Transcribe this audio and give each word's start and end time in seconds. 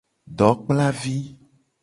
Dokplavi. 0.37 1.15